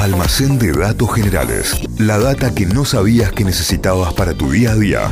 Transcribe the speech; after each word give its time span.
Almacén 0.00 0.58
de 0.58 0.72
datos 0.72 1.12
generales. 1.14 1.78
La 1.98 2.18
data 2.18 2.54
que 2.54 2.64
no 2.64 2.86
sabías 2.86 3.32
que 3.32 3.44
necesitabas 3.44 4.14
para 4.14 4.32
tu 4.32 4.50
día 4.50 4.70
a 4.70 4.74
día. 4.74 5.10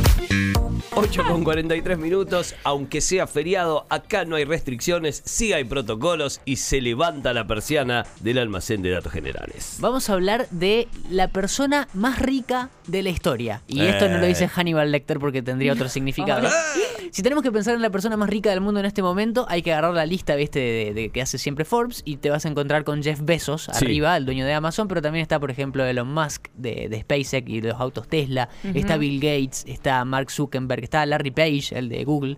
8 0.95 1.21
con 1.27 1.43
43 1.43 1.99
minutos, 1.99 2.55
aunque 2.63 2.99
sea 2.99 3.27
feriado, 3.27 3.85
acá 3.91 4.25
no 4.25 4.35
hay 4.35 4.45
restricciones, 4.45 5.21
sí 5.25 5.53
hay 5.53 5.63
protocolos 5.63 6.41
y 6.43 6.55
se 6.55 6.81
levanta 6.81 7.33
la 7.33 7.45
persiana 7.45 8.07
del 8.21 8.39
almacén 8.39 8.81
de 8.81 8.89
datos 8.89 9.13
generales. 9.13 9.77
Vamos 9.79 10.09
a 10.09 10.13
hablar 10.13 10.47
de 10.49 10.87
la 11.11 11.27
persona 11.27 11.87
más 11.93 12.17
rica 12.17 12.71
de 12.87 13.03
la 13.03 13.09
historia. 13.09 13.61
Y 13.67 13.81
esto 13.81 14.09
no 14.09 14.17
lo 14.17 14.25
dice 14.25 14.45
Eh. 14.45 14.49
Hannibal 14.49 14.91
Lecter 14.91 15.19
porque 15.19 15.43
tendría 15.43 15.73
otro 15.73 15.87
significado. 15.87 16.49
Si 17.11 17.23
tenemos 17.23 17.43
que 17.43 17.51
pensar 17.51 17.75
en 17.75 17.81
la 17.81 17.89
persona 17.89 18.17
más 18.17 18.29
rica 18.29 18.49
del 18.49 18.61
mundo 18.61 18.79
en 18.79 18.85
este 18.85 19.01
momento, 19.01 19.45
hay 19.49 19.61
que 19.61 19.71
agarrar 19.73 19.93
la 19.93 20.05
lista 20.05 20.35
¿viste? 20.35 20.59
De, 20.59 20.93
de 20.93 21.09
que 21.09 21.21
hace 21.21 21.37
siempre 21.37 21.65
Forbes 21.65 22.01
y 22.05 22.17
te 22.17 22.29
vas 22.29 22.45
a 22.45 22.49
encontrar 22.49 22.83
con 22.83 23.01
Jeff 23.03 23.19
Bezos 23.23 23.63
Sí. 23.73 23.85
arriba, 23.85 24.15
el 24.17 24.25
dueño 24.25 24.45
de 24.45 24.53
Amazon, 24.53 24.87
pero 24.87 25.01
también 25.01 25.21
está, 25.23 25.39
por 25.39 25.51
ejemplo, 25.51 25.85
Elon 25.85 26.13
Musk 26.13 26.47
de, 26.55 26.87
de 26.89 27.01
SpaceX 27.01 27.49
y 27.49 27.61
de 27.61 27.69
los 27.69 27.79
autos 27.79 28.07
Tesla, 28.07 28.49
está 28.73 28.97
Bill 28.97 29.19
Gates, 29.19 29.65
está 29.67 30.03
Mark 30.05 30.31
Zuckerberg, 30.31 30.83
está 30.83 31.05
Larry 31.05 31.31
Page, 31.31 31.77
el 31.77 31.89
de 31.89 32.03
Google. 32.03 32.37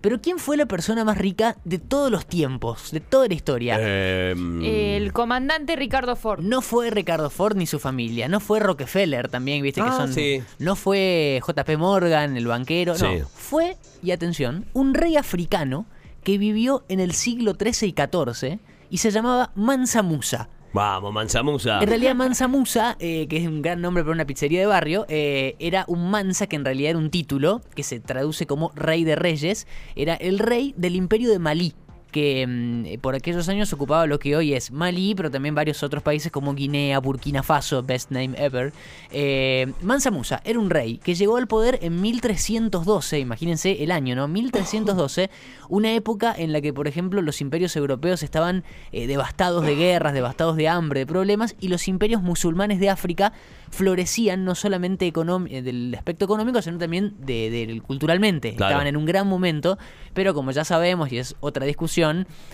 Pero 0.00 0.20
¿quién 0.22 0.38
fue 0.38 0.56
la 0.56 0.64
persona 0.66 1.04
más 1.04 1.18
rica 1.18 1.56
de 1.64 1.78
todos 1.78 2.10
los 2.10 2.24
tiempos, 2.24 2.90
de 2.90 3.00
toda 3.00 3.28
la 3.28 3.34
historia? 3.34 3.76
Em, 3.78 4.62
El 4.64 5.12
comandante 5.12 5.76
Ricardo 5.76 6.16
Ford. 6.16 6.40
No 6.42 6.62
fue 6.62 6.88
Ricardo 6.90 7.28
Ford 7.28 7.54
ni 7.56 7.66
su 7.66 7.78
familia, 7.78 8.26
no 8.28 8.40
fue 8.40 8.60
Rockefeller 8.60 9.28
también, 9.28 9.62
viste 9.62 9.82
que 9.82 9.88
Ah, 9.88 9.96
son. 9.96 10.12
sí. 10.14 10.42
No 10.58 10.74
fue 10.74 11.40
JP 11.46 11.76
Morgan, 11.76 12.36
el 12.36 12.46
banquero, 12.46 12.94
Sí. 12.94 13.04
no. 13.20 13.28
Fue, 13.28 13.76
y 14.02 14.12
atención, 14.12 14.64
un 14.72 14.94
rey 14.94 15.16
africano 15.16 15.84
que 16.24 16.38
vivió 16.38 16.84
en 16.88 17.00
el 17.00 17.12
siglo 17.12 17.54
XIII 17.60 17.88
y 17.88 17.92
XIV 17.92 18.58
y 18.90 18.98
se 18.98 19.10
llamaba 19.10 19.50
Mansa 19.54 20.02
Musa. 20.02 20.48
Vamos, 20.72 21.12
Manzamusa. 21.12 21.80
En 21.80 21.88
realidad 21.88 22.14
Mansa 22.14 22.46
Musa, 22.46 22.96
eh, 23.00 23.26
que 23.28 23.38
es 23.38 23.48
un 23.48 23.60
gran 23.60 23.80
nombre 23.80 24.04
para 24.04 24.14
una 24.14 24.24
pizzería 24.24 24.60
de 24.60 24.66
barrio, 24.66 25.04
eh, 25.08 25.56
era 25.58 25.84
un 25.88 26.10
Mansa 26.10 26.46
que 26.46 26.56
en 26.56 26.64
realidad 26.64 26.90
era 26.90 26.98
un 26.98 27.10
título 27.10 27.60
que 27.74 27.82
se 27.82 27.98
traduce 27.98 28.46
como 28.46 28.70
Rey 28.76 29.02
de 29.04 29.16
Reyes. 29.16 29.66
Era 29.96 30.14
el 30.14 30.38
rey 30.38 30.74
del 30.76 30.94
imperio 30.94 31.30
de 31.30 31.38
Malí 31.38 31.74
que 32.10 32.46
mm, 32.46 32.86
eh, 32.86 32.98
por 32.98 33.14
aquellos 33.14 33.48
años 33.48 33.72
ocupaba 33.72 34.06
lo 34.06 34.18
que 34.18 34.36
hoy 34.36 34.54
es 34.54 34.70
Malí, 34.70 35.14
pero 35.14 35.30
también 35.30 35.54
varios 35.54 35.82
otros 35.82 36.02
países 36.02 36.30
como 36.30 36.54
Guinea, 36.54 36.98
Burkina 36.98 37.42
Faso, 37.42 37.82
best 37.82 38.10
name 38.10 38.34
ever. 38.36 38.72
Eh, 39.10 39.72
Mansa 39.82 40.10
Musa 40.10 40.40
era 40.44 40.58
un 40.58 40.70
rey 40.70 40.98
que 40.98 41.14
llegó 41.14 41.36
al 41.36 41.46
poder 41.46 41.78
en 41.82 42.00
1312, 42.00 43.18
imagínense 43.18 43.82
el 43.82 43.90
año, 43.90 44.14
¿no? 44.16 44.28
1312, 44.28 45.30
una 45.68 45.92
época 45.94 46.34
en 46.36 46.52
la 46.52 46.60
que, 46.60 46.72
por 46.72 46.88
ejemplo, 46.88 47.22
los 47.22 47.40
imperios 47.40 47.76
europeos 47.76 48.22
estaban 48.22 48.64
eh, 48.92 49.06
devastados 49.06 49.64
de 49.64 49.76
guerras, 49.76 50.14
devastados 50.14 50.56
de 50.56 50.68
hambre, 50.68 51.00
de 51.00 51.06
problemas, 51.06 51.54
y 51.60 51.68
los 51.68 51.88
imperios 51.88 52.22
musulmanes 52.22 52.80
de 52.80 52.90
África 52.90 53.32
florecían 53.70 54.44
no 54.44 54.54
solamente 54.54 55.06
eh, 55.06 55.62
del 55.62 55.94
aspecto 55.94 56.24
económico, 56.24 56.60
sino 56.60 56.78
también 56.78 57.14
de, 57.20 57.80
culturalmente. 57.86 58.54
Claro. 58.54 58.70
Estaban 58.70 58.86
en 58.88 58.96
un 58.96 59.04
gran 59.04 59.26
momento, 59.26 59.78
pero 60.12 60.34
como 60.34 60.50
ya 60.50 60.64
sabemos, 60.64 61.12
y 61.12 61.18
es 61.18 61.36
otra 61.40 61.64
discusión, 61.66 61.99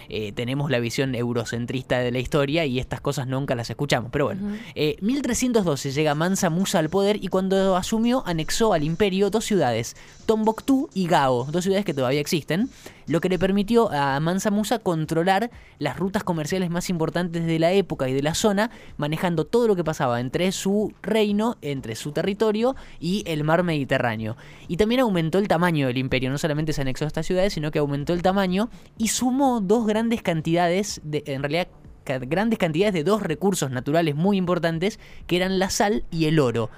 eh, 0.08 0.32
tenemos 0.32 0.70
la 0.70 0.78
visión 0.78 1.14
eurocentrista 1.14 1.98
de 1.98 2.12
la 2.12 2.18
historia 2.18 2.64
y 2.64 2.78
estas 2.78 3.00
cosas 3.00 3.26
nunca 3.26 3.54
las 3.54 3.70
escuchamos. 3.70 4.10
Pero 4.12 4.26
bueno, 4.26 4.56
eh, 4.74 4.96
1312 5.00 5.92
llega 5.92 6.14
Mansa 6.14 6.50
Musa 6.50 6.78
al 6.78 6.88
poder 6.88 7.22
y 7.22 7.28
cuando 7.28 7.76
asumió 7.76 8.22
anexó 8.26 8.72
al 8.72 8.82
imperio 8.82 9.30
dos 9.30 9.44
ciudades, 9.44 9.96
Tombuctú 10.26 10.90
y 10.94 11.06
Gao, 11.06 11.46
dos 11.50 11.64
ciudades 11.64 11.84
que 11.84 11.94
todavía 11.94 12.20
existen, 12.20 12.70
lo 13.06 13.20
que 13.20 13.28
le 13.28 13.38
permitió 13.38 13.90
a 13.92 14.18
Mansa 14.20 14.50
Musa 14.50 14.78
controlar 14.78 15.50
las 15.78 15.98
rutas 15.98 16.24
comerciales 16.24 16.70
más 16.70 16.90
importantes 16.90 17.46
de 17.46 17.58
la 17.58 17.72
época 17.72 18.08
y 18.08 18.14
de 18.14 18.22
la 18.22 18.34
zona, 18.34 18.70
manejando 18.96 19.44
todo 19.44 19.68
lo 19.68 19.76
que 19.76 19.84
pasaba 19.84 20.20
entre 20.20 20.50
su 20.52 20.92
reino, 21.02 21.56
entre 21.62 21.94
su 21.94 22.12
territorio 22.12 22.76
y 23.00 23.22
el 23.26 23.44
mar 23.44 23.62
Mediterráneo. 23.62 24.36
Y 24.68 24.76
también 24.76 25.00
aumentó 25.00 25.38
el 25.38 25.48
tamaño 25.48 25.86
del 25.86 25.98
imperio, 25.98 26.30
no 26.30 26.38
solamente 26.38 26.72
se 26.72 26.82
anexó 26.82 27.04
a 27.04 27.08
estas 27.08 27.26
ciudades, 27.26 27.52
sino 27.52 27.70
que 27.70 27.78
aumentó 27.78 28.12
el 28.12 28.22
tamaño 28.22 28.68
y 28.98 29.08
sumó 29.08 29.60
dos 29.60 29.86
grandes 29.86 30.22
cantidades, 30.22 31.00
de, 31.04 31.22
en 31.26 31.42
realidad 31.42 31.68
grandes 32.06 32.58
cantidades 32.58 32.94
de 32.94 33.02
dos 33.04 33.22
recursos 33.22 33.70
naturales 33.70 34.14
muy 34.14 34.36
importantes, 34.36 35.00
que 35.26 35.36
eran 35.36 35.58
la 35.58 35.70
sal 35.70 36.04
y 36.10 36.26
el 36.26 36.38
oro. 36.38 36.70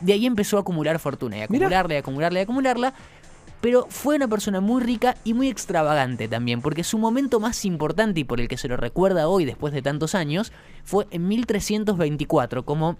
De 0.00 0.12
ahí 0.12 0.26
empezó 0.26 0.58
a 0.58 0.60
acumular 0.60 0.98
fortuna, 0.98 1.36
y 1.36 1.40
Mirá. 1.40 1.66
acumularla, 1.66 1.94
y 1.94 1.96
acumularla, 1.96 2.38
y 2.38 2.42
acumularla. 2.42 2.94
Pero 3.66 3.88
fue 3.90 4.14
una 4.14 4.28
persona 4.28 4.60
muy 4.60 4.80
rica 4.80 5.16
y 5.24 5.34
muy 5.34 5.48
extravagante 5.48 6.28
también, 6.28 6.62
porque 6.62 6.84
su 6.84 6.98
momento 6.98 7.40
más 7.40 7.64
importante 7.64 8.20
y 8.20 8.22
por 8.22 8.40
el 8.40 8.46
que 8.46 8.56
se 8.56 8.68
lo 8.68 8.76
recuerda 8.76 9.26
hoy 9.26 9.44
después 9.44 9.74
de 9.74 9.82
tantos 9.82 10.14
años 10.14 10.52
fue 10.84 11.08
en 11.10 11.26
1324, 11.26 12.64
como 12.64 12.96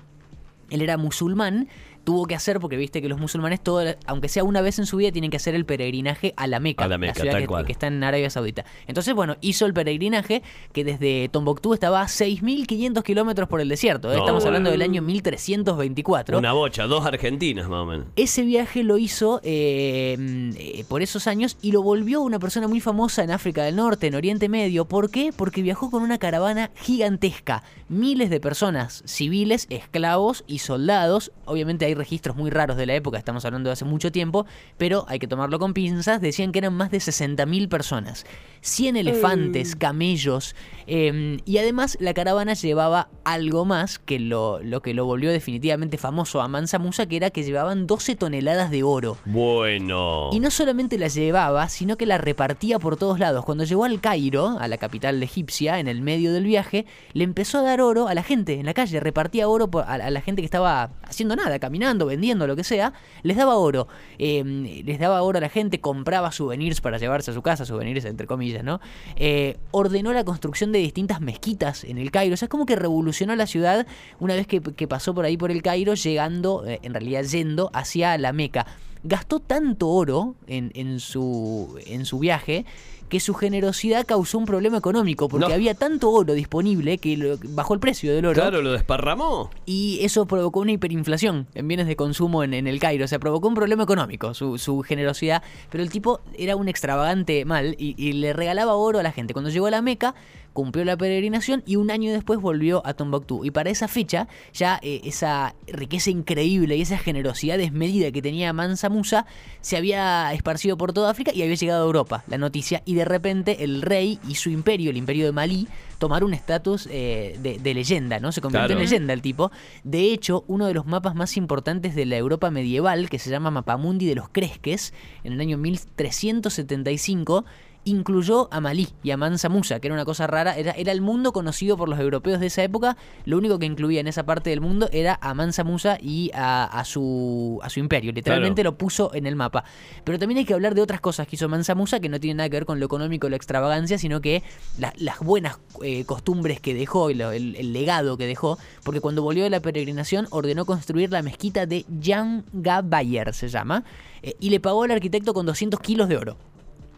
él 0.68 0.82
era 0.82 0.96
musulmán, 0.96 1.68
tuvo 2.06 2.26
que 2.26 2.36
hacer, 2.36 2.60
porque 2.60 2.76
viste 2.76 3.02
que 3.02 3.08
los 3.08 3.18
musulmanes, 3.18 3.60
todo, 3.60 3.82
aunque 4.06 4.28
sea 4.28 4.44
una 4.44 4.60
vez 4.60 4.78
en 4.78 4.86
su 4.86 4.96
vida, 4.96 5.10
tienen 5.10 5.28
que 5.28 5.38
hacer 5.38 5.56
el 5.56 5.66
peregrinaje 5.66 6.34
a 6.36 6.46
la 6.46 6.60
Meca, 6.60 6.84
A 6.84 6.88
la 6.88 6.98
Meca, 6.98 7.14
ciudad 7.14 7.32
tal 7.32 7.40
que, 7.40 7.46
cual. 7.48 7.66
que 7.66 7.72
está 7.72 7.88
en 7.88 8.02
Arabia 8.04 8.30
Saudita. 8.30 8.64
Entonces, 8.86 9.12
bueno, 9.12 9.36
hizo 9.40 9.66
el 9.66 9.74
peregrinaje 9.74 10.44
que 10.72 10.84
desde 10.84 11.28
Tombuctú 11.30 11.74
estaba 11.74 12.02
a 12.02 12.06
6.500 12.06 13.02
kilómetros 13.02 13.48
por 13.48 13.60
el 13.60 13.68
desierto. 13.68 14.12
¿eh? 14.12 14.14
No, 14.14 14.20
Estamos 14.20 14.44
hablando 14.44 14.70
del 14.70 14.82
año 14.82 15.02
1324. 15.02 16.38
Una 16.38 16.52
bocha, 16.52 16.84
dos 16.84 17.04
argentinas 17.04 17.68
más 17.68 17.80
o 17.80 17.86
menos. 17.86 18.06
Ese 18.14 18.44
viaje 18.44 18.84
lo 18.84 18.98
hizo 18.98 19.40
eh, 19.42 20.16
eh, 20.56 20.84
por 20.88 21.02
esos 21.02 21.26
años 21.26 21.58
y 21.60 21.72
lo 21.72 21.82
volvió 21.82 22.22
una 22.22 22.38
persona 22.38 22.68
muy 22.68 22.80
famosa 22.80 23.24
en 23.24 23.32
África 23.32 23.64
del 23.64 23.74
Norte, 23.74 24.06
en 24.06 24.14
Oriente 24.14 24.48
Medio. 24.48 24.84
¿Por 24.84 25.10
qué? 25.10 25.32
Porque 25.36 25.60
viajó 25.60 25.90
con 25.90 26.04
una 26.04 26.18
caravana 26.18 26.70
gigantesca. 26.76 27.64
Miles 27.88 28.30
de 28.30 28.38
personas, 28.38 29.02
civiles, 29.06 29.66
esclavos 29.70 30.44
y 30.46 30.58
soldados. 30.58 31.32
Obviamente 31.46 31.84
hay 31.84 31.95
registros 31.96 32.36
muy 32.36 32.50
raros 32.50 32.76
de 32.76 32.86
la 32.86 32.94
época, 32.94 33.18
estamos 33.18 33.44
hablando 33.44 33.68
de 33.68 33.72
hace 33.72 33.84
mucho 33.84 34.12
tiempo, 34.12 34.46
pero 34.78 35.04
hay 35.08 35.18
que 35.18 35.26
tomarlo 35.26 35.58
con 35.58 35.74
pinzas. 35.74 36.20
Decían 36.20 36.52
que 36.52 36.58
eran 36.60 36.74
más 36.74 36.90
de 36.90 36.98
60.000 36.98 37.68
personas. 37.68 38.24
100 38.60 38.96
elefantes, 38.96 39.76
camellos. 39.76 40.54
eh, 40.86 41.38
y 41.44 41.58
además 41.58 41.96
la 42.00 42.14
caravana 42.14 42.54
llevaba 42.54 43.08
algo 43.24 43.64
más 43.64 43.98
que 43.98 44.18
lo, 44.18 44.60
lo 44.62 44.82
que 44.82 44.92
lo 44.94 45.04
volvió 45.04 45.30
definitivamente 45.30 45.98
famoso 45.98 46.40
a 46.40 46.48
Mansa 46.48 46.78
Musa, 46.78 47.06
que 47.06 47.16
era 47.16 47.30
que 47.30 47.42
llevaban 47.44 47.86
12 47.86 48.16
toneladas 48.16 48.70
de 48.70 48.82
oro. 48.82 49.18
Bueno. 49.24 50.30
Y 50.32 50.40
no 50.40 50.50
solamente 50.50 50.98
la 50.98 51.08
llevaba, 51.08 51.68
sino 51.68 51.96
que 51.96 52.06
la 52.06 52.18
repartía 52.18 52.78
por 52.78 52.96
todos 52.96 53.18
lados. 53.18 53.44
Cuando 53.44 53.64
llegó 53.64 53.84
al 53.84 54.00
Cairo, 54.00 54.58
a 54.58 54.68
la 54.68 54.78
capital 54.78 55.22
egipcia, 55.22 55.78
en 55.78 55.88
el 55.88 56.02
medio 56.02 56.32
del 56.32 56.44
viaje, 56.44 56.86
le 57.12 57.24
empezó 57.24 57.58
a 57.58 57.62
dar 57.62 57.80
oro 57.80 58.08
a 58.08 58.14
la 58.14 58.22
gente 58.22 58.54
en 58.54 58.66
la 58.66 58.74
calle. 58.74 58.98
Repartía 59.00 59.48
oro 59.48 59.68
por- 59.70 59.84
a, 59.84 59.94
a 59.94 60.10
la 60.10 60.20
gente 60.20 60.42
que 60.42 60.46
estaba 60.46 60.90
haciendo 61.02 61.36
nada, 61.36 61.58
caminando, 61.58 61.85
vendiendo, 61.94 62.46
lo 62.46 62.56
que 62.56 62.64
sea. 62.64 62.92
Les 63.22 63.36
daba 63.36 63.56
oro. 63.56 63.88
Eh, 64.18 64.82
les 64.84 64.98
daba 64.98 65.22
oro 65.22 65.38
a 65.38 65.40
la 65.40 65.48
gente, 65.48 65.80
compraba 65.80 66.32
souvenirs 66.32 66.80
para 66.80 66.98
llevarse 66.98 67.30
a 67.30 67.34
su 67.34 67.42
casa, 67.42 67.64
souvenirs 67.64 68.04
entre 68.04 68.26
comillas, 68.26 68.64
¿no? 68.64 68.80
Eh, 69.16 69.56
ordenó 69.70 70.12
la 70.12 70.24
construcción 70.24 70.72
de 70.72 70.78
distintas 70.78 71.20
mezquitas 71.20 71.84
en 71.84 71.98
el 71.98 72.10
Cairo. 72.10 72.34
O 72.34 72.36
sea, 72.36 72.46
es 72.46 72.50
como 72.50 72.66
que 72.66 72.76
revolucionó 72.76 73.36
la 73.36 73.46
ciudad 73.46 73.86
una 74.18 74.34
vez 74.34 74.46
que, 74.46 74.60
pasó 74.86 75.14
por 75.14 75.24
ahí 75.24 75.36
por 75.36 75.50
el 75.50 75.62
Cairo, 75.62 75.94
llegando, 75.94 76.64
eh, 76.66 76.80
en 76.82 76.92
realidad 76.92 77.22
yendo 77.24 77.70
hacia 77.72 78.16
la 78.18 78.32
Meca 78.32 78.66
gastó 79.02 79.38
tanto 79.38 79.88
oro 79.88 80.34
en 80.48 80.98
su, 80.98 81.78
en 81.86 82.04
su 82.04 82.18
viaje 82.18 82.64
que 83.08 83.20
su 83.20 83.34
generosidad 83.34 84.04
causó 84.06 84.38
un 84.38 84.44
problema 84.46 84.78
económico 84.78 85.28
porque 85.28 85.46
No. 85.48 85.54
había 85.54 85.74
tanto 85.74 86.10
oro 86.10 86.34
disponible 86.34 86.98
que 86.98 87.16
lo- 87.16 87.38
bajó 87.50 87.74
el 87.74 87.80
precio 87.80 88.14
del 88.14 88.26
oro 88.26 88.34
Claro, 88.34 88.62
lo 88.62 88.72
desparramó. 88.72 89.50
y 89.64 89.98
eso 90.02 90.26
provocó 90.26 90.60
una 90.60 90.72
hiperinflación 90.72 91.46
en 91.54 91.68
bienes 91.68 91.86
de 91.86 91.96
consumo 91.96 92.42
en, 92.42 92.54
en 92.54 92.66
el 92.66 92.78
Cairo. 92.80 93.04
O 93.04 93.08
sea, 93.08 93.18
provocó 93.18 93.48
un 93.48 93.54
problema 93.54 93.84
económico, 93.84 94.34
su, 94.34 94.58
su 94.58 94.80
generosidad. 94.82 95.42
Pero 95.70 95.82
el 95.84 95.90
tipo 95.90 96.20
era 96.36 96.56
un 96.56 96.68
extravagante 96.68 97.44
mal 97.44 97.76
y, 97.78 97.94
y 97.96 98.12
le 98.14 98.32
regalaba 98.32 98.74
oro 98.74 98.98
a 98.98 99.02
la 99.02 99.12
gente. 99.12 99.32
Cuando 99.32 99.50
llegó 99.50 99.66
a 99.66 99.70
la 99.70 99.82
Meca, 99.82 100.14
cumplió 100.52 100.84
la 100.86 100.96
peregrinación 100.96 101.62
y 101.66 101.76
un 101.76 101.90
año 101.90 102.10
después 102.12 102.40
volvió 102.40 102.80
a 102.86 102.94
Tombuctú. 102.94 103.44
Y 103.44 103.50
para 103.50 103.68
esa 103.68 103.88
fecha, 103.88 104.26
ya 104.54 104.80
eh, 104.82 105.02
esa 105.04 105.54
riqueza 105.66 106.08
increíble 106.10 106.76
y 106.76 106.80
esa 106.82 106.96
generosidad 106.96 107.58
desmedida 107.58 108.10
que 108.10 108.22
tenía 108.22 108.52
Mansa 108.54 108.88
Musa 108.88 109.26
se 109.60 109.76
había 109.76 110.32
esparcido 110.32 110.78
por 110.78 110.94
toda 110.94 111.10
África 111.10 111.30
y 111.34 111.42
había 111.42 111.56
llegado 111.56 111.82
a 111.82 111.86
Europa 111.86 112.24
la 112.26 112.38
noticia. 112.38 112.82
Y 112.86 112.94
de 112.96 113.04
repente 113.04 113.62
el 113.64 113.80
rey 113.82 114.18
y 114.28 114.34
su 114.34 114.50
imperio, 114.50 114.90
el 114.90 114.96
imperio 114.96 115.24
de 115.26 115.32
Malí, 115.32 115.68
tomaron 115.98 116.28
un 116.28 116.34
estatus 116.34 116.88
eh, 116.90 117.38
de, 117.42 117.58
de 117.58 117.74
leyenda, 117.74 118.20
¿no? 118.20 118.32
Se 118.32 118.40
convirtió 118.42 118.66
Claro. 118.66 118.80
en 118.80 118.84
leyenda 118.86 119.12
el 119.14 119.22
tipo. 119.22 119.50
De 119.84 120.12
hecho, 120.12 120.44
uno 120.46 120.66
de 120.66 120.74
los 120.74 120.84
mapas 120.86 121.14
más 121.14 121.36
importantes 121.38 121.94
de 121.94 122.04
la 122.04 122.16
Europa 122.18 122.50
medieval, 122.50 123.08
que 123.08 123.18
se 123.18 123.30
llama 123.30 123.50
Mapamundi 123.50 124.04
de 124.06 124.14
los 124.14 124.28
Cresques, 124.28 124.92
en 125.24 125.32
el 125.32 125.40
año 125.40 125.56
1375, 125.56 127.44
incluyó 127.86 128.48
a 128.52 128.60
Malí 128.60 128.88
y 129.02 129.12
a 129.12 129.16
Mansa 129.16 129.48
Musa, 129.48 129.80
que 129.80 129.86
era 129.88 129.94
una 129.94 130.04
cosa 130.04 130.26
rara, 130.26 130.56
era, 130.58 130.72
era 130.72 130.92
el 130.92 131.00
mundo 131.00 131.32
conocido 131.32 131.78
por 131.78 131.88
los 131.88 131.98
europeos 131.98 132.40
de 132.40 132.48
esa 132.48 132.62
época, 132.62 132.96
lo 133.24 133.38
único 133.38 133.58
que 133.58 133.64
incluía 133.64 134.00
en 134.00 134.08
esa 134.08 134.26
parte 134.26 134.50
del 134.50 134.60
mundo 134.60 134.88
era 134.92 135.18
a 135.22 135.32
Mansa 135.32 135.64
Musa 135.64 135.96
y 136.02 136.30
a, 136.34 136.64
a 136.64 136.84
su, 136.84 137.58
a 137.62 137.70
su 137.70 137.80
imperio, 137.80 138.12
literalmente 138.12 138.62
lo 138.64 138.76
puso 138.76 139.14
en 139.14 139.26
el 139.26 139.36
mapa. 139.36 139.64
Pero 140.04 140.18
también 140.18 140.38
hay 140.38 140.44
que 140.44 140.52
hablar 140.52 140.74
de 140.74 140.82
otras 140.82 141.00
cosas 141.00 141.26
que 141.26 141.36
hizo 141.36 141.48
Mansa 141.48 141.74
Musa 141.74 142.00
que 142.00 142.08
no 142.08 142.20
tienen 142.20 142.36
nada 142.38 142.48
que 142.50 142.56
ver 142.56 142.66
con 142.66 142.78
lo 142.80 142.86
económico 142.86 143.28
o 143.28 143.30
la 143.30 143.36
extravagancia, 143.36 143.96
sino 143.98 144.20
que 144.20 144.42
la- 144.78 144.92
las 144.98 145.20
buenas 145.20 145.58
eh, 145.82 146.04
costumbres 146.04 146.60
que 146.60 146.74
dejó 146.74 147.08
el, 147.08 147.20
el 147.22 147.72
legado 147.72 148.16
que 148.18 148.26
dejó, 148.26 148.58
porque 148.82 149.00
cuando 149.00 149.22
volvió 149.22 149.44
de 149.44 149.50
la 149.50 149.60
peregrinación 149.60 150.26
ordenó 150.30 150.64
construir 150.66 151.12
la 151.12 151.22
mezquita 151.22 151.66
de 151.66 151.84
Yangabayer, 152.00 153.32
se 153.32 153.48
llama, 153.48 153.84
eh, 154.22 154.34
y 154.40 154.50
le 154.50 154.60
pagó 154.60 154.82
al 154.82 154.90
arquitecto 154.90 155.32
con 155.34 155.46
200 155.46 155.78
kilos 155.80 156.08
de 156.08 156.16
oro. 156.16 156.36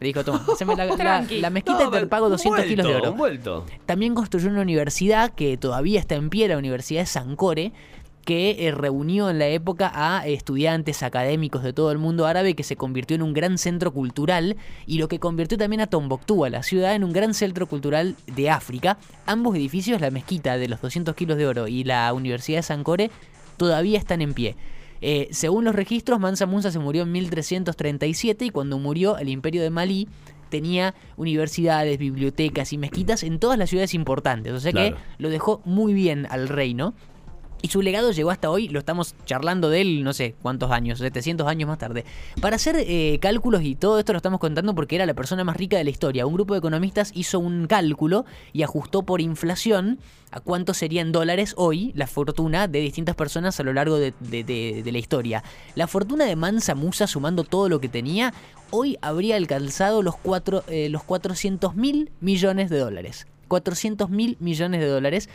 Le 0.00 0.06
dijo, 0.08 0.24
toma, 0.24 0.44
haceme 0.52 0.76
la, 0.76 0.84
la- 0.86 1.50
mezquita 1.50 1.84
y 1.84 1.90
te 1.90 2.06
pago 2.06 2.26
un 2.26 2.32
200 2.32 2.64
kilos 2.64 2.86
de 2.86 2.94
oro. 2.94 3.12
vuelto. 3.14 3.64
También 3.86 4.14
construyó 4.14 4.48
una 4.48 4.62
universidad 4.62 5.30
que 5.30 5.56
todavía 5.56 5.98
está 6.00 6.14
en 6.14 6.30
pie, 6.30 6.48
la 6.48 6.58
Universidad 6.58 7.00
de 7.02 7.06
Sankore, 7.06 7.72
que 8.24 8.66
eh, 8.66 8.72
reunió 8.72 9.30
en 9.30 9.38
la 9.38 9.46
época 9.46 9.90
a 9.94 10.26
estudiantes 10.26 11.02
académicos 11.02 11.62
de 11.62 11.72
todo 11.72 11.90
el 11.90 11.96
mundo 11.98 12.26
árabe, 12.26 12.54
que 12.54 12.62
se 12.62 12.76
convirtió 12.76 13.14
en 13.14 13.22
un 13.22 13.32
gran 13.32 13.56
centro 13.56 13.90
cultural 13.90 14.56
y 14.86 14.98
lo 14.98 15.08
que 15.08 15.18
convirtió 15.18 15.56
también 15.56 15.80
a 15.80 15.86
Tombuctú, 15.86 16.44
a 16.44 16.50
la 16.50 16.62
ciudad, 16.62 16.94
en 16.94 17.04
un 17.04 17.12
gran 17.14 17.32
centro 17.32 17.66
cultural 17.66 18.16
de 18.26 18.50
África. 18.50 18.98
Ambos 19.24 19.56
edificios, 19.56 20.00
la 20.02 20.10
mezquita 20.10 20.58
de 20.58 20.68
los 20.68 20.82
200 20.82 21.14
kilos 21.14 21.38
de 21.38 21.46
oro 21.46 21.68
y 21.68 21.84
la 21.84 22.12
Universidad 22.12 22.58
de 22.58 22.62
Sankore, 22.64 23.10
todavía 23.56 23.98
están 23.98 24.20
en 24.20 24.34
pie. 24.34 24.56
Eh, 25.00 25.28
según 25.30 25.64
los 25.64 25.74
registros, 25.74 26.18
Mansa 26.20 26.46
Musa 26.46 26.70
se 26.70 26.78
murió 26.78 27.02
en 27.02 27.12
1337 27.12 28.44
y 28.46 28.50
cuando 28.50 28.78
murió 28.78 29.18
el 29.18 29.28
imperio 29.28 29.62
de 29.62 29.70
Malí 29.70 30.08
tenía 30.48 30.94
universidades, 31.16 31.98
bibliotecas 31.98 32.72
y 32.72 32.78
mezquitas 32.78 33.22
en 33.22 33.38
todas 33.38 33.58
las 33.58 33.68
ciudades 33.70 33.94
importantes. 33.94 34.52
O 34.52 34.60
sea 34.60 34.72
Claro. 34.72 34.96
que 34.96 35.02
lo 35.18 35.28
dejó 35.28 35.60
muy 35.64 35.92
bien 35.94 36.26
al 36.30 36.48
reino. 36.48 36.94
Y 37.60 37.68
su 37.68 37.82
legado 37.82 38.12
llegó 38.12 38.30
hasta 38.30 38.50
hoy, 38.50 38.68
lo 38.68 38.78
estamos 38.78 39.14
charlando 39.24 39.68
de 39.70 39.80
él 39.80 40.04
no 40.04 40.12
sé 40.12 40.34
cuántos 40.42 40.70
años, 40.70 40.98
700 40.98 41.46
años 41.46 41.68
más 41.68 41.78
tarde. 41.78 42.04
Para 42.40 42.56
hacer 42.56 42.76
eh, 42.78 43.18
cálculos 43.20 43.62
y 43.62 43.74
todo 43.74 43.98
esto 43.98 44.12
lo 44.12 44.18
estamos 44.18 44.40
contando 44.40 44.74
porque 44.74 44.96
era 44.96 45.06
la 45.06 45.14
persona 45.14 45.44
más 45.44 45.56
rica 45.56 45.76
de 45.76 45.84
la 45.84 45.90
historia. 45.90 46.26
Un 46.26 46.34
grupo 46.34 46.54
de 46.54 46.58
economistas 46.58 47.10
hizo 47.14 47.38
un 47.38 47.66
cálculo 47.66 48.24
y 48.52 48.62
ajustó 48.62 49.02
por 49.02 49.20
inflación 49.20 49.98
a 50.30 50.40
cuánto 50.40 50.74
sería 50.74 51.00
en 51.00 51.10
dólares 51.10 51.54
hoy 51.56 51.92
la 51.94 52.06
fortuna 52.06 52.68
de 52.68 52.80
distintas 52.80 53.16
personas 53.16 53.58
a 53.58 53.62
lo 53.62 53.72
largo 53.72 53.98
de 53.98 54.12
la 54.92 54.98
historia. 54.98 55.42
La 55.74 55.86
fortuna 55.86 56.26
de 56.26 56.36
Mansa 56.36 56.74
Musa, 56.74 57.06
sumando 57.06 57.44
todo 57.44 57.68
lo 57.68 57.80
que 57.80 57.88
tenía, 57.88 58.32
hoy 58.70 58.98
habría 59.00 59.36
alcanzado 59.36 60.02
los, 60.02 60.16
cuatro, 60.16 60.64
eh, 60.68 60.88
los 60.88 61.02
400 61.04 61.74
mil 61.74 62.10
millones 62.20 62.70
de 62.70 62.78
dólares. 62.78 63.26
400 63.48 64.10
mil 64.10 64.36
millones 64.40 64.80
de 64.80 64.86
dólares 64.86 65.28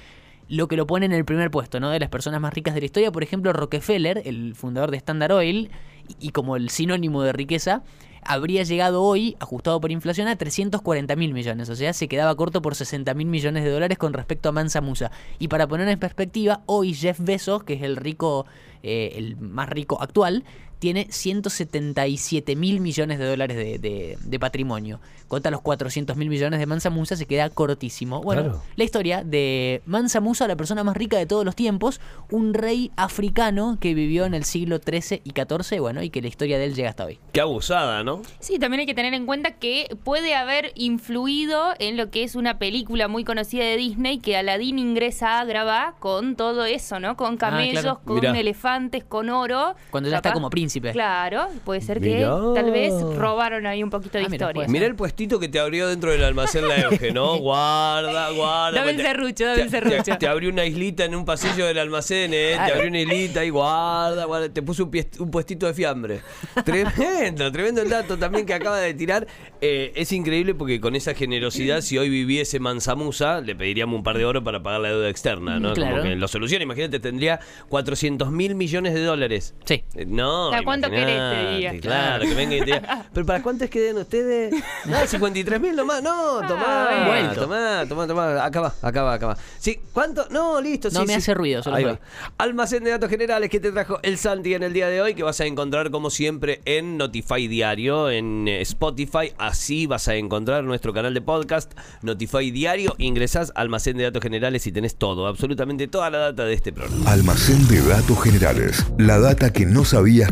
lo 0.53 0.67
que 0.67 0.77
lo 0.77 0.85
pone 0.85 1.07
en 1.07 1.13
el 1.13 1.25
primer 1.25 1.49
puesto, 1.49 1.79
¿no? 1.79 1.89
De 1.89 1.99
las 1.99 2.09
personas 2.09 2.39
más 2.39 2.53
ricas 2.53 2.75
de 2.75 2.81
la 2.81 2.85
historia. 2.85 3.11
Por 3.11 3.23
ejemplo, 3.23 3.53
Rockefeller, 3.53 4.21
el 4.23 4.53
fundador 4.53 4.91
de 4.91 4.97
Standard 4.97 5.31
Oil, 5.31 5.71
y, 6.19 6.29
como 6.29 6.55
el 6.55 6.69
sinónimo 6.69 7.23
de 7.23 7.33
riqueza, 7.33 7.81
habría 8.23 8.61
llegado 8.61 9.01
hoy, 9.01 9.35
ajustado 9.39 9.81
por 9.81 9.91
inflación, 9.91 10.27
a 10.27 10.35
340 10.35 11.15
mil 11.15 11.33
millones. 11.33 11.69
O 11.69 11.75
sea, 11.75 11.91
se 11.93 12.07
quedaba 12.07 12.35
corto 12.35 12.61
por 12.61 12.75
60 12.75 13.13
mil 13.15 13.27
millones 13.27 13.63
de 13.63 13.71
dólares 13.71 13.97
con 13.97 14.13
respecto 14.13 14.49
a 14.49 14.51
Mansa 14.51 14.79
Musa. 14.79 15.11
Y 15.39 15.47
para 15.47 15.67
poner 15.67 15.87
en 15.87 15.97
perspectiva, 15.97 16.61
hoy 16.67 16.93
Jeff 16.93 17.19
Bezos, 17.19 17.63
que 17.63 17.73
es 17.73 17.81
el 17.81 17.95
rico, 17.95 18.45
eh, 18.83 19.13
el 19.15 19.37
más 19.37 19.69
rico 19.69 19.99
actual, 20.01 20.43
tiene 20.83 21.07
177 21.09 22.55
mil 22.57 22.81
millones 22.81 23.17
de 23.19 23.25
dólares 23.25 23.55
de, 23.55 23.77
de- 23.79 24.17
de 24.21 24.39
patrimonio. 24.39 24.99
Contra 25.29 25.49
los 25.49 25.61
400 25.61 26.15
mil 26.17 26.29
millones 26.29 26.59
de 26.59 26.65
Mansa 26.65 26.89
Musa 26.89 27.15
se 27.15 27.25
queda 27.25 27.49
cortísimo. 27.49 28.21
Bueno, 28.21 28.43
Claro. 28.43 28.61
la 28.75 28.83
historia 28.83 29.23
de 29.23 29.81
Mansa 29.85 30.19
Musa, 30.19 30.47
la 30.47 30.55
persona 30.57 30.83
más 30.83 30.95
rica 30.97 31.17
de 31.17 31.25
todos 31.25 31.45
los 31.45 31.55
tiempos, 31.55 32.01
un 32.29 32.53
rey 32.53 32.91
africano 32.97 33.77
que 33.79 33.93
vivió 33.93 34.25
en 34.25 34.33
el 34.33 34.43
siglo 34.43 34.77
XIII 34.79 35.21
y 35.23 35.31
XIV, 35.31 35.79
bueno, 35.79 36.03
y 36.03 36.09
que 36.09 36.21
la 36.21 36.27
historia 36.27 36.57
de 36.59 36.65
él 36.65 36.75
llega 36.75 36.89
hasta 36.89 37.05
hoy. 37.05 37.17
Qué 37.31 37.39
abusada, 37.41 38.03
¿no? 38.03 38.21
Sí, 38.39 38.59
también 38.59 38.81
hay 38.81 38.85
que 38.85 38.93
tener 38.93 39.13
en 39.13 39.25
cuenta 39.25 39.51
que 39.51 39.87
puede 40.03 40.35
haber 40.35 40.71
influido 40.75 41.73
en 41.79 41.95
lo 41.97 42.11
que 42.11 42.23
es 42.23 42.35
una 42.35 42.59
película 42.59 43.07
muy 43.07 43.23
conocida 43.23 43.63
de 43.63 43.77
Disney 43.77 44.19
que 44.19 44.35
Aladdin 44.37 44.77
ingresa 44.79 45.37
a 45.37 45.41
Agrava 45.41 45.95
con 45.99 46.35
todo 46.35 46.65
eso, 46.65 46.99
¿no? 46.99 47.15
Con 47.15 47.37
camellos, 47.37 47.81
claro. 47.81 48.01
con 48.05 48.15
Mirá. 48.15 48.37
elefantes, 48.37 49.03
con 49.05 49.29
oro. 49.29 49.75
Cuando 49.89 50.09
ya 50.09 50.17
está 50.17 50.33
como 50.33 50.49
príncipe. 50.49 50.72
Claro, 50.81 51.47
puede 51.63 51.81
ser 51.81 51.99
Mirá. 51.99 52.29
que 52.53 52.61
tal 52.61 52.71
vez 52.71 52.93
robaron 53.17 53.65
ahí 53.65 53.83
un 53.83 53.89
poquito 53.89 54.17
de 54.17 54.25
Ah, 54.25 54.27
mira, 54.29 54.35
historia. 54.35 54.53
puede 54.53 54.67
ser. 54.67 54.71
Mirá 54.73 54.85
el 54.87 54.95
puestito 54.95 55.39
que 55.39 55.47
te 55.49 55.59
abrió 55.59 55.87
dentro 55.87 56.11
del 56.11 56.23
almacén 56.23 56.67
la 56.67 56.77
Euge, 56.81 57.11
¿no? 57.11 57.37
Guarda, 57.39 58.29
guarda. 58.31 58.79
Dame 58.79 58.91
el 58.91 58.97
Te- 58.97 59.03
serrucho, 59.03 59.45
dame 59.45 59.55
te- 59.57 59.61
el 59.63 59.69
serrucho. 59.69 60.03
Te, 60.03 60.15
te 60.17 60.27
abrió 60.27 60.49
una 60.49 60.65
islita 60.65 61.05
en 61.05 61.15
un 61.15 61.25
pasillo 61.25 61.65
del 61.65 61.77
almacén, 61.79 62.31
¿eh? 62.33 62.53
Te 62.65 62.71
abrió 62.73 62.87
una 62.89 62.99
islita 63.01 63.43
y 63.45 63.49
guarda, 63.49 64.25
guarda. 64.25 64.49
Te 64.49 64.61
puso 64.61 64.85
un, 64.85 64.91
pie- 64.91 65.07
un 65.19 65.29
puestito 65.31 65.65
de 65.67 65.73
fiambre. 65.73 66.21
Tremendo, 66.65 67.51
tremendo 67.51 67.81
el 67.81 67.89
dato 67.89 68.17
también 68.17 68.45
que 68.45 68.53
acaba 68.53 68.79
de 68.79 68.93
tirar. 68.93 69.27
Eh, 69.61 69.91
es 69.95 70.11
increíble 70.11 70.55
porque 70.55 70.79
con 70.81 70.95
esa 70.95 71.13
generosidad, 71.13 71.81
si 71.81 71.97
hoy 71.97 72.09
viviese 72.09 72.59
Mansamusa, 72.59 73.41
le 73.41 73.55
pediríamos 73.55 73.95
un 73.97 74.03
par 74.03 74.17
de 74.17 74.25
oro 74.25 74.43
para 74.43 74.61
pagar 74.63 74.81
la 74.81 74.89
deuda 74.89 75.09
externa, 75.09 75.59
¿no? 75.59 75.73
Claro. 75.73 75.97
Como 75.97 76.03
que 76.09 76.15
lo 76.15 76.27
soluciona. 76.27 76.63
Imagínate, 76.63 76.99
tendría 76.99 77.39
400 77.69 78.31
mil 78.31 78.55
millones 78.55 78.93
de 78.93 79.01
dólares. 79.03 79.55
Sí. 79.65 79.83
Eh, 79.95 80.05
No. 80.07 80.49
¿Para 80.63 80.79
cuánto 80.79 80.89
querés, 80.89 81.17
te 81.17 81.51
diría? 81.51 81.79
Claro, 81.79 82.25
que 82.25 82.33
venga 82.33 82.55
y 82.55 82.59
te 82.59 82.65
diga. 82.65 83.05
¿Pero 83.13 83.25
para 83.25 83.41
cuánto 83.41 83.63
es 83.63 83.69
que 83.69 83.79
den 83.79 83.97
ustedes? 83.97 84.53
No, 84.85 84.97
53 85.07 85.61
mil 85.61 85.75
nomás. 85.75 86.01
No, 86.01 86.41
tomá. 86.47 86.87
Ah, 86.89 87.07
bueno. 87.07 87.33
Tomá, 87.33 87.85
tomá, 87.87 88.07
tomá. 88.07 88.45
Acá 88.45 88.61
va, 88.61 88.75
acá 88.81 89.03
va, 89.03 89.13
acá 89.13 89.27
va. 89.27 89.37
Sí, 89.59 89.79
¿cuánto? 89.93 90.27
No, 90.29 90.59
listo. 90.61 90.89
No 90.91 91.01
sí, 91.01 91.07
me 91.07 91.13
sí. 91.13 91.19
hace 91.19 91.33
ruido, 91.33 91.63
solo 91.63 91.75
Ahí 91.75 91.83
va. 91.83 91.99
Almacén 92.37 92.83
de 92.83 92.91
datos 92.91 93.09
generales 93.09 93.49
que 93.49 93.59
te 93.59 93.71
trajo 93.71 93.99
el 94.03 94.17
Santi 94.17 94.53
en 94.53 94.63
el 94.63 94.73
día 94.73 94.87
de 94.87 95.01
hoy, 95.01 95.13
que 95.13 95.23
vas 95.23 95.39
a 95.39 95.45
encontrar 95.45 95.91
como 95.91 96.09
siempre 96.09 96.61
en 96.65 96.97
Notify 96.97 97.47
Diario, 97.47 98.09
en 98.09 98.47
eh, 98.47 98.61
Spotify. 98.61 99.33
Así 99.37 99.87
vas 99.87 100.07
a 100.07 100.15
encontrar 100.15 100.63
nuestro 100.63 100.93
canal 100.93 101.13
de 101.13 101.21
podcast, 101.21 101.71
Notify 102.01 102.51
Diario. 102.51 102.95
Ingresás 102.97 103.51
Almacén 103.55 103.97
de 103.97 104.03
datos 104.03 104.21
generales 104.21 104.65
y 104.67 104.71
tenés 104.71 104.95
todo, 104.95 105.27
absolutamente 105.27 105.87
toda 105.87 106.09
la 106.09 106.17
data 106.19 106.45
de 106.45 106.53
este 106.53 106.71
programa. 106.71 107.11
Almacén 107.11 107.67
de 107.67 107.81
datos 107.81 108.21
generales. 108.21 108.85
La 108.97 109.19
data 109.19 109.51
que 109.51 109.65
no 109.65 109.85
sabías 109.85 110.31